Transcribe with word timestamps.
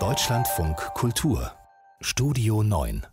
Deutschlandfunk 0.00 0.76
Kultur 0.94 1.52
Studio 2.00 2.64
9 2.64 3.06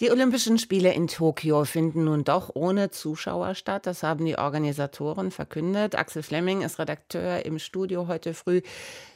die 0.00 0.10
Olympischen 0.10 0.58
Spiele 0.58 0.92
in 0.92 1.06
Tokio 1.06 1.64
finden 1.64 2.04
nun 2.04 2.24
doch 2.24 2.50
ohne 2.54 2.90
Zuschauer 2.90 3.54
statt. 3.54 3.86
Das 3.86 4.02
haben 4.02 4.24
die 4.24 4.36
Organisatoren 4.36 5.30
verkündet. 5.30 5.94
Axel 5.94 6.24
Fleming 6.24 6.62
ist 6.62 6.80
Redakteur 6.80 7.46
im 7.46 7.60
Studio 7.60 8.08
heute 8.08 8.34
früh. 8.34 8.62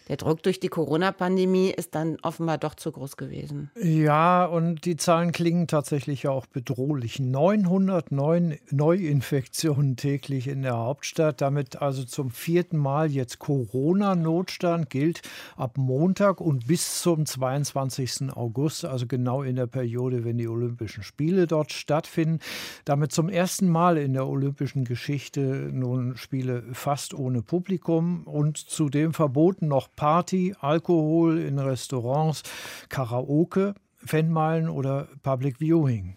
Der 0.08 0.16
Druck 0.16 0.42
durch 0.42 0.58
die 0.58 0.68
Corona-Pandemie 0.68 1.68
ist 1.70 1.94
dann 1.94 2.16
offenbar 2.22 2.56
doch 2.56 2.74
zu 2.74 2.92
groß 2.92 3.18
gewesen. 3.18 3.70
Ja, 3.80 4.46
und 4.46 4.86
die 4.86 4.96
Zahlen 4.96 5.32
klingen 5.32 5.66
tatsächlich 5.66 6.28
auch 6.28 6.46
bedrohlich. 6.46 7.20
909 7.20 8.58
Neuinfektionen 8.70 9.96
täglich 9.96 10.48
in 10.48 10.62
der 10.62 10.78
Hauptstadt. 10.78 11.42
Damit 11.42 11.82
also 11.82 12.04
zum 12.04 12.30
vierten 12.30 12.78
Mal 12.78 13.10
jetzt 13.10 13.38
Corona-Notstand 13.38 14.88
gilt 14.88 15.20
ab 15.56 15.76
Montag 15.76 16.40
und 16.40 16.66
bis 16.66 17.02
zum 17.02 17.26
22. 17.26 18.32
August, 18.34 18.86
also 18.86 19.06
genau 19.06 19.42
in 19.42 19.56
der 19.56 19.66
Periode, 19.66 20.24
wenn 20.24 20.38
die 20.38 20.48
Olympischen 20.48 21.02
Spiele 21.02 21.46
dort 21.46 21.72
stattfinden. 21.72 22.38
Damit 22.86 23.12
zum 23.12 23.28
ersten 23.28 23.68
Mal 23.68 23.98
in 23.98 24.14
der 24.14 24.26
olympischen 24.26 24.84
Geschichte 24.84 25.70
nun 25.72 26.16
Spiele 26.16 26.64
fast 26.72 27.12
ohne 27.12 27.42
Publikum 27.42 28.24
und 28.24 28.56
zudem 28.56 29.12
verboten 29.12 29.68
noch 29.68 29.88
Party, 29.98 30.54
Alkohol 30.60 31.38
in 31.38 31.58
Restaurants, 31.58 32.44
Karaoke, 32.88 33.74
Fanmeilen 33.96 34.68
oder 34.68 35.08
Public 35.24 35.58
Viewing. 35.58 36.14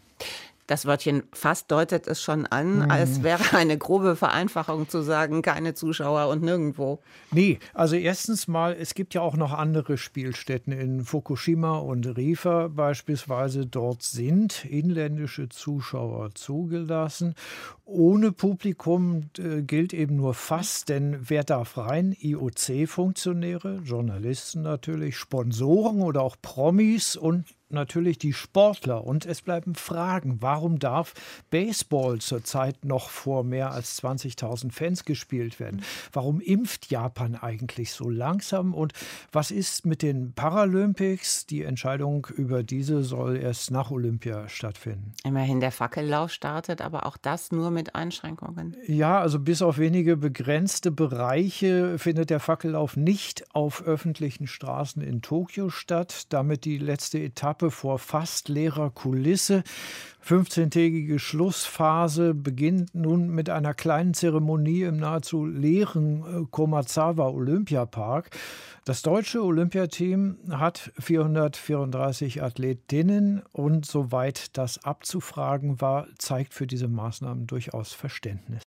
Das 0.71 0.85
Wörtchen 0.85 1.23
fast 1.33 1.69
deutet 1.69 2.07
es 2.07 2.23
schon 2.23 2.45
an, 2.45 2.75
mhm. 2.75 2.91
als 2.91 3.23
wäre 3.23 3.57
eine 3.57 3.77
grobe 3.77 4.15
Vereinfachung 4.15 4.87
zu 4.87 5.01
sagen, 5.01 5.41
keine 5.41 5.73
Zuschauer 5.73 6.29
und 6.29 6.43
nirgendwo. 6.43 7.01
Nee, 7.29 7.59
also 7.73 7.97
erstens 7.97 8.47
mal, 8.47 8.77
es 8.79 8.93
gibt 8.93 9.13
ja 9.13 9.19
auch 9.19 9.35
noch 9.35 9.51
andere 9.51 9.97
Spielstätten 9.97 10.71
in 10.71 11.03
Fukushima 11.03 11.77
und 11.77 12.05
Rifa 12.15 12.69
beispielsweise. 12.69 13.65
Dort 13.65 14.03
sind 14.03 14.63
inländische 14.63 15.49
Zuschauer 15.49 16.35
zugelassen. 16.35 17.35
Ohne 17.83 18.31
Publikum 18.31 19.23
äh, 19.39 19.63
gilt 19.63 19.91
eben 19.91 20.15
nur 20.15 20.33
fast, 20.33 20.87
denn 20.87 21.17
wer 21.19 21.43
darf 21.43 21.77
rein? 21.77 22.15
IOC-Funktionäre, 22.17 23.81
Journalisten 23.83 24.61
natürlich, 24.61 25.17
Sponsoren 25.17 26.01
oder 26.01 26.21
auch 26.21 26.37
Promis 26.41 27.17
und 27.17 27.43
natürlich 27.73 28.17
die 28.17 28.33
Sportler. 28.33 29.05
Und 29.05 29.25
es 29.25 29.41
bleiben 29.41 29.75
Fragen. 29.75 30.37
Warum 30.41 30.79
darf 30.79 31.13
Baseball 31.49 32.19
zurzeit 32.19 32.85
noch 32.85 33.09
vor 33.09 33.43
mehr 33.43 33.71
als 33.71 34.01
20.000 34.01 34.71
Fans 34.71 35.05
gespielt 35.05 35.59
werden? 35.59 35.83
Warum 36.13 36.41
impft 36.41 36.91
Japan 36.91 37.35
eigentlich 37.35 37.91
so 37.91 38.09
langsam? 38.09 38.73
Und 38.73 38.93
was 39.31 39.51
ist 39.51 39.85
mit 39.85 40.01
den 40.01 40.33
Paralympics? 40.33 41.45
Die 41.45 41.63
Entscheidung 41.63 42.27
über 42.35 42.63
diese 42.63 43.03
soll 43.03 43.37
erst 43.37 43.71
nach 43.71 43.91
Olympia 43.91 44.47
stattfinden. 44.49 45.13
Immerhin 45.23 45.59
der 45.59 45.71
Fackellauf 45.71 46.31
startet, 46.31 46.81
aber 46.81 47.05
auch 47.05 47.17
das 47.17 47.51
nur 47.51 47.71
mit 47.71 47.95
Einschränkungen. 47.95 48.75
Ja, 48.87 49.19
also 49.19 49.39
bis 49.39 49.61
auf 49.61 49.77
wenige 49.77 50.17
begrenzte 50.17 50.91
Bereiche 50.91 51.97
findet 51.99 52.29
der 52.29 52.39
Fackellauf 52.39 52.97
nicht 52.97 53.53
auf 53.53 53.83
öffentlichen 53.83 54.47
Straßen 54.47 55.01
in 55.01 55.21
Tokio 55.21 55.69
statt. 55.69 56.25
Damit 56.29 56.65
die 56.65 56.77
letzte 56.77 57.19
Etappe 57.19 57.60
Etappe 57.61 57.71
vor 57.71 57.99
fast 57.99 58.49
leerer 58.49 58.89
Kulisse. 58.89 59.63
15-tägige 60.25 61.19
Schlussphase 61.19 62.33
beginnt 62.33 62.93
nun 62.93 63.29
mit 63.29 63.49
einer 63.49 63.73
kleinen 63.73 64.13
Zeremonie 64.13 64.83
im 64.83 64.97
nahezu 64.97 65.45
leeren 65.45 66.23
äh, 66.23 66.45
Komazawa 66.49 67.29
Olympiapark. 67.29 68.29
Das 68.85 69.01
deutsche 69.01 69.43
Olympiateam 69.43 70.37
hat 70.51 70.91
434 70.99 72.41
Athletinnen 72.41 73.41
und 73.51 73.85
soweit 73.85 74.57
das 74.57 74.83
abzufragen 74.83 75.81
war, 75.81 76.07
zeigt 76.17 76.53
für 76.53 76.67
diese 76.67 76.87
Maßnahmen 76.87 77.47
durchaus 77.47 77.93
Verständnis. 77.93 78.63